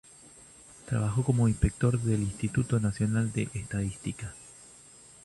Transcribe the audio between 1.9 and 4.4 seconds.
del Instituto Nacional de Estadística.